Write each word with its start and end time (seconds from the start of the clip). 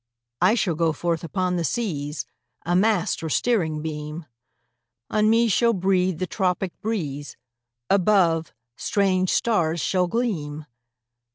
"I 0.41 0.55
shall 0.55 0.73
go 0.73 0.93
forth 0.93 1.23
upon 1.23 1.57
the 1.57 1.63
seas, 1.63 2.25
A 2.65 2.75
mast, 2.75 3.21
or 3.21 3.29
steering 3.29 3.83
beam; 3.83 4.25
On 5.11 5.29
me 5.29 5.47
shall 5.47 5.73
breathe 5.73 6.17
the 6.17 6.25
tropic 6.25 6.73
breeze, 6.81 7.37
Above, 7.87 8.51
strange 8.75 9.29
stars 9.31 9.79
shall 9.79 10.07
gleam.' 10.07 10.65